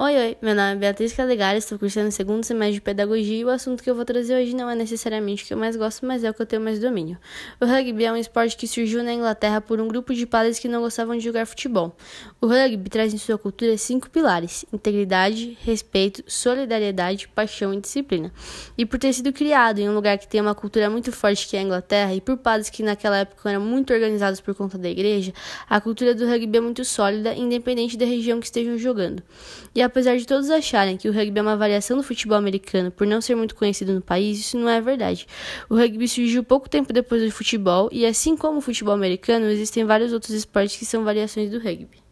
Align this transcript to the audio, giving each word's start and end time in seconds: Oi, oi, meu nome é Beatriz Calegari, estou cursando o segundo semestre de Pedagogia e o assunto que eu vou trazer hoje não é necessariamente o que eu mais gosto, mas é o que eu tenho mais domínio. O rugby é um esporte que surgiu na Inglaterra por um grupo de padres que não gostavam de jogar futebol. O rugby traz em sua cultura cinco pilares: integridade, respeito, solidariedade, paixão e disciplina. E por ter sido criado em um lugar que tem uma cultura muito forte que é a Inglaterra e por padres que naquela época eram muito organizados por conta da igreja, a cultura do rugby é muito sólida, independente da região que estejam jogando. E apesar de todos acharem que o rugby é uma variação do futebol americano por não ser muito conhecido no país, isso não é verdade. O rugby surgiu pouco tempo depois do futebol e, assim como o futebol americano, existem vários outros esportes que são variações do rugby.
Oi, 0.00 0.16
oi, 0.16 0.36
meu 0.42 0.56
nome 0.56 0.72
é 0.72 0.74
Beatriz 0.74 1.12
Calegari, 1.12 1.58
estou 1.58 1.78
cursando 1.78 2.08
o 2.08 2.10
segundo 2.10 2.42
semestre 2.42 2.74
de 2.74 2.80
Pedagogia 2.80 3.38
e 3.38 3.44
o 3.44 3.48
assunto 3.48 3.80
que 3.80 3.88
eu 3.88 3.94
vou 3.94 4.04
trazer 4.04 4.34
hoje 4.34 4.52
não 4.52 4.68
é 4.68 4.74
necessariamente 4.74 5.44
o 5.44 5.46
que 5.46 5.54
eu 5.54 5.56
mais 5.56 5.76
gosto, 5.76 6.04
mas 6.04 6.24
é 6.24 6.30
o 6.30 6.34
que 6.34 6.42
eu 6.42 6.46
tenho 6.46 6.60
mais 6.60 6.80
domínio. 6.80 7.16
O 7.60 7.64
rugby 7.64 8.04
é 8.04 8.12
um 8.12 8.16
esporte 8.16 8.56
que 8.56 8.66
surgiu 8.66 9.04
na 9.04 9.12
Inglaterra 9.12 9.60
por 9.60 9.80
um 9.80 9.86
grupo 9.86 10.12
de 10.12 10.26
padres 10.26 10.58
que 10.58 10.66
não 10.66 10.80
gostavam 10.80 11.16
de 11.16 11.22
jogar 11.22 11.46
futebol. 11.46 11.94
O 12.40 12.48
rugby 12.48 12.90
traz 12.90 13.14
em 13.14 13.18
sua 13.18 13.38
cultura 13.38 13.78
cinco 13.78 14.10
pilares: 14.10 14.64
integridade, 14.72 15.56
respeito, 15.62 16.24
solidariedade, 16.26 17.28
paixão 17.28 17.72
e 17.72 17.80
disciplina. 17.80 18.32
E 18.76 18.84
por 18.84 18.98
ter 18.98 19.12
sido 19.12 19.32
criado 19.32 19.78
em 19.78 19.88
um 19.88 19.94
lugar 19.94 20.18
que 20.18 20.26
tem 20.26 20.40
uma 20.40 20.56
cultura 20.56 20.90
muito 20.90 21.12
forte 21.12 21.46
que 21.46 21.56
é 21.56 21.60
a 21.60 21.62
Inglaterra 21.62 22.12
e 22.12 22.20
por 22.20 22.36
padres 22.36 22.68
que 22.68 22.82
naquela 22.82 23.18
época 23.18 23.48
eram 23.48 23.60
muito 23.60 23.92
organizados 23.92 24.40
por 24.40 24.56
conta 24.56 24.76
da 24.76 24.90
igreja, 24.90 25.32
a 25.70 25.80
cultura 25.80 26.16
do 26.16 26.26
rugby 26.26 26.58
é 26.58 26.60
muito 26.60 26.84
sólida, 26.84 27.32
independente 27.32 27.96
da 27.96 28.04
região 28.04 28.40
que 28.40 28.46
estejam 28.46 28.76
jogando. 28.76 29.22
E 29.72 29.83
apesar 29.84 30.16
de 30.16 30.26
todos 30.26 30.50
acharem 30.50 30.96
que 30.96 31.08
o 31.08 31.12
rugby 31.12 31.38
é 31.38 31.42
uma 31.42 31.56
variação 31.56 31.96
do 31.96 32.02
futebol 32.02 32.36
americano 32.36 32.90
por 32.90 33.06
não 33.06 33.20
ser 33.20 33.34
muito 33.34 33.54
conhecido 33.54 33.94
no 33.94 34.00
país, 34.00 34.38
isso 34.38 34.58
não 34.58 34.68
é 34.68 34.80
verdade. 34.80 35.26
O 35.68 35.76
rugby 35.76 36.08
surgiu 36.08 36.44
pouco 36.44 36.68
tempo 36.68 36.92
depois 36.92 37.22
do 37.22 37.30
futebol 37.30 37.88
e, 37.92 38.04
assim 38.04 38.36
como 38.36 38.58
o 38.58 38.60
futebol 38.60 38.94
americano, 38.94 39.46
existem 39.46 39.84
vários 39.84 40.12
outros 40.12 40.32
esportes 40.32 40.76
que 40.76 40.84
são 40.84 41.04
variações 41.04 41.50
do 41.50 41.58
rugby. 41.58 42.03